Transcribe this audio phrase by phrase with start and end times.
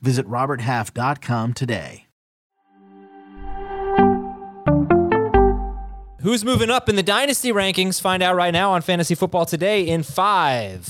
[0.00, 2.06] Visit RobertHalf.com today.
[6.20, 8.00] Who's moving up in the dynasty rankings?
[8.00, 10.84] Find out right now on Fantasy Football Today in five.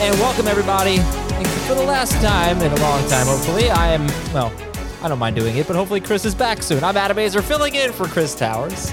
[0.00, 0.96] And welcome everybody.
[1.68, 4.52] For the last time in a long time, hopefully, I am well.
[5.00, 6.82] I don't mind doing it, but hopefully Chris is back soon.
[6.82, 8.90] I'm Adam Aizer filling in for Chris Towers,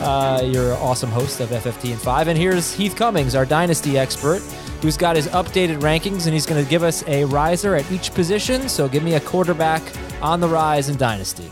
[0.00, 2.28] uh, your awesome host of FFT and five.
[2.28, 4.42] And here's Heath Cummings, our dynasty expert,
[4.86, 8.14] who's got his updated rankings, and he's going to give us a riser at each
[8.14, 8.68] position.
[8.68, 9.82] So give me a quarterback
[10.22, 11.50] on the rise in dynasty.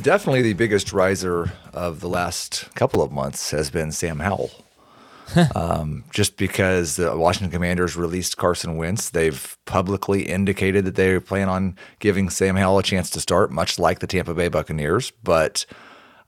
[0.00, 4.52] Definitely the biggest riser of the last couple of months has been Sam Howell.
[5.56, 11.48] um, just because the Washington Commanders released Carson Wentz, they've publicly indicated that they plan
[11.48, 15.10] on giving Sam Howell a chance to start, much like the Tampa Bay Buccaneers.
[15.24, 15.66] But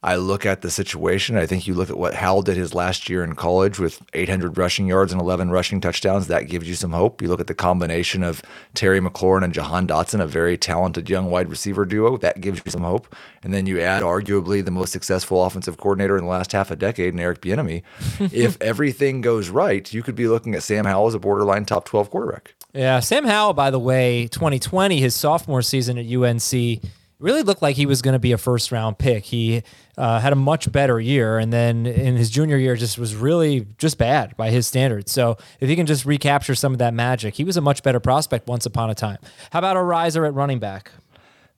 [0.03, 1.37] I look at the situation.
[1.37, 4.57] I think you look at what Howell did his last year in college with 800
[4.57, 6.27] rushing yards and 11 rushing touchdowns.
[6.27, 7.21] That gives you some hope.
[7.21, 8.41] You look at the combination of
[8.73, 12.17] Terry McLaurin and Jahan Dotson, a very talented young wide receiver duo.
[12.17, 13.15] That gives you some hope.
[13.43, 16.77] And then you add arguably the most successful offensive coordinator in the last half a
[16.77, 17.83] decade, in Eric Bieniemy.
[18.33, 21.85] if everything goes right, you could be looking at Sam Howell as a borderline top
[21.85, 22.55] 12 quarterback.
[22.73, 26.81] Yeah, Sam Howell, by the way, 2020, his sophomore season at UNC
[27.21, 29.25] really looked like he was going to be a first round pick.
[29.25, 29.63] He
[29.97, 33.67] uh, had a much better year, and then in his junior year, just was really
[33.79, 35.13] just bad by his standards.
[35.13, 38.01] So if he can just recapture some of that magic, he was a much better
[38.01, 39.19] prospect once upon a time.
[39.53, 40.91] How about a riser at running back?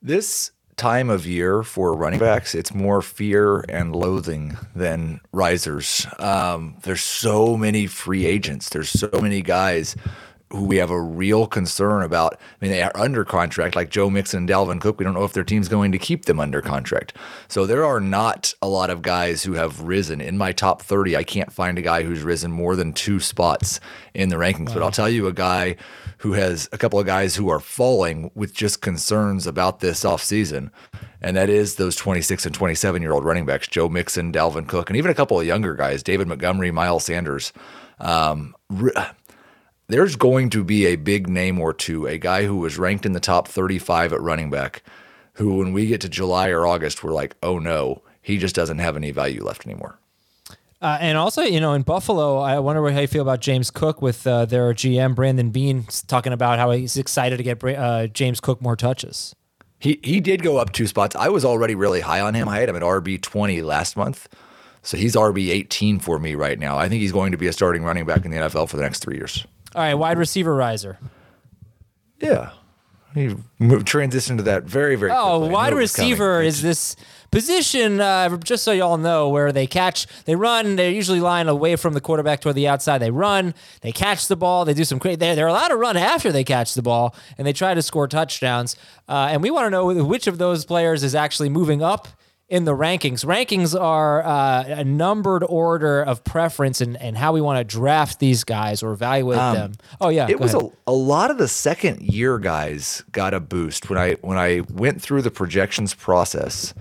[0.03, 6.07] This time of year for running backs, it's more fear and loathing than risers.
[6.19, 8.69] Um, there's so many free agents.
[8.69, 9.95] There's so many guys
[10.53, 12.35] who we have a real concern about.
[12.35, 14.99] I mean, they are under contract, like Joe Mixon and Dalvin Cook.
[14.99, 17.15] We don't know if their team's going to keep them under contract.
[17.49, 20.21] So there are not a lot of guys who have risen.
[20.21, 23.81] In my top 30, I can't find a guy who's risen more than two spots
[24.15, 24.69] in the rankings.
[24.69, 24.75] Wow.
[24.75, 25.77] But I'll tell you a guy
[26.19, 30.71] who has a couple of guys who are falling with just concerns about this offseason.
[31.23, 34.91] And that is those 26 and 27 year old running backs, Joe Mixon, Dalvin Cook,
[34.91, 37.53] and even a couple of younger guys, David Montgomery, Miles Sanders.
[38.01, 38.55] Um,
[39.89, 43.13] there's going to be a big name or two, a guy who was ranked in
[43.13, 44.83] the top 35 at running back,
[45.35, 48.79] who, when we get to July or August, we're like, oh no, he just doesn't
[48.79, 49.99] have any value left anymore.
[50.81, 54.03] Uh, and also, you know, in Buffalo, I wonder how you feel about James Cook
[54.03, 58.41] with uh, their GM Brandon Beane talking about how he's excited to get uh, James
[58.41, 59.37] Cook more touches.
[59.79, 61.15] He he did go up two spots.
[61.15, 62.49] I was already really high on him.
[62.49, 64.29] I had him at RB twenty last month,
[64.83, 66.79] so he's RB eighteen for me right now.
[66.79, 68.83] I think he's going to be a starting running back in the NFL for the
[68.83, 69.45] next three years.
[69.75, 70.99] All right, wide receiver riser.
[72.21, 72.51] Yeah.
[73.15, 75.11] He moved, transitioned to that very, very.
[75.11, 75.55] Oh, quickly.
[75.55, 76.97] wide receiver is this
[77.31, 81.77] position, uh, just so y'all know, where they catch, they run, they're usually lying away
[81.77, 82.99] from the quarterback toward the outside.
[82.99, 85.19] They run, they catch the ball, they do some great.
[85.19, 88.09] They're, they're allowed to run after they catch the ball, and they try to score
[88.09, 88.77] touchdowns.
[89.09, 92.09] Uh, and we want to know which of those players is actually moving up
[92.53, 93.25] in the rankings.
[93.25, 98.19] Rankings are uh, a numbered order of preference and, and how we want to draft
[98.19, 99.73] these guys or evaluate um, them.
[100.03, 103.89] Oh yeah, it was a, a lot of the second year guys got a boost
[103.89, 106.75] when I when I went through the projections process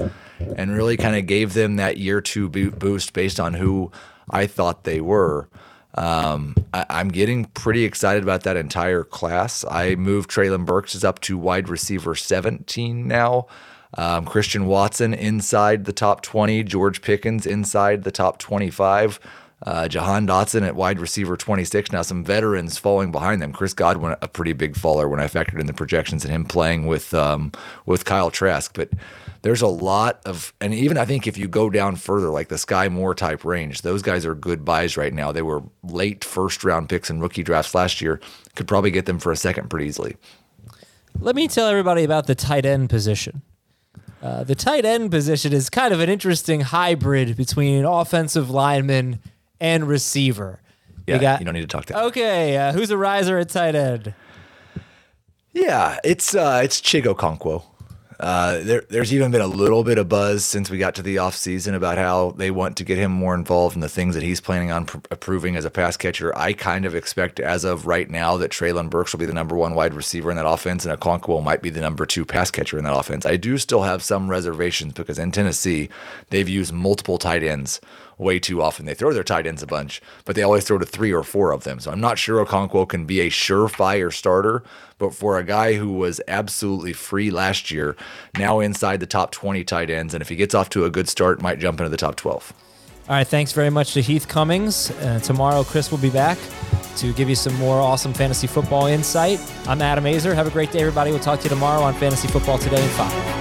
[0.58, 3.94] and really kind of gave them that year two boost based on who
[4.30, 5.48] I thought they were.
[5.96, 9.64] Um, I, am getting pretty excited about that entire class.
[9.70, 13.48] I moved Treylon Burks is up to wide receiver 17 now.
[13.98, 19.20] Um, Christian Watson inside the top 20, George Pickens inside the top 25.
[19.64, 21.92] Uh, Jahan Dotson at wide receiver 26.
[21.92, 23.54] Now, some veterans falling behind them.
[23.54, 26.88] Chris Godwin, a pretty big faller when I factored in the projections and him playing
[26.88, 27.52] with um,
[27.86, 28.74] with Kyle Trask.
[28.74, 28.90] But
[29.44, 32.56] there's a lot of, and even I think if you go down further, like the
[32.56, 35.32] Skyy Moore type range, those guys are good buys right now.
[35.32, 38.20] They were late first round picks in rookie drafts last year.
[38.56, 40.16] Could probably get them for a second pretty easily.
[41.20, 43.44] Let me tell everybody about the tight end position.
[44.22, 49.20] Uh, the tight end position is kind of an interesting hybrid between offensive lineman
[49.60, 50.60] and receiver.
[51.08, 52.04] Yeah, you, got, you don't need to talk to.
[52.06, 54.14] Okay, uh, who's a riser at tight end?
[55.54, 57.64] Yeah, it's uh, it's Chig Okonkwo.
[58.22, 61.16] Uh, there, there's even been a little bit of buzz since we got to the
[61.16, 64.40] offseason about how they want to get him more involved in the things that he's
[64.40, 66.32] planning on pr- approving as a pass catcher.
[66.38, 69.56] I kind of expect, as of right now, that Treylon Burks will be the number
[69.56, 72.78] one wide receiver in that offense, and Okonkwo might be the number two pass catcher
[72.78, 73.26] in that offense.
[73.26, 75.90] I do still have some reservations because in Tennessee,
[76.30, 77.82] they've used multiple tight ends
[78.22, 78.86] way too often.
[78.86, 81.52] They throw their tight ends a bunch, but they always throw to three or four
[81.52, 81.80] of them.
[81.80, 84.64] So I'm not sure Okonkwo can be a surefire starter,
[84.98, 87.98] but for a guy who was absolutely free last year,
[88.38, 91.10] now inside the top 20 tight ends, and if he gets off to a good
[91.10, 92.54] start, might jump into the top 12.
[93.10, 94.92] All right, thanks very much to Heath Cummings.
[94.92, 96.38] Uh, tomorrow, Chris will be back
[96.98, 99.40] to give you some more awesome fantasy football insight.
[99.68, 100.36] I'm Adam Aizer.
[100.36, 101.12] Have a great day, everybody.
[101.12, 103.41] We'll talk to you tomorrow on Fantasy Football Today in 5.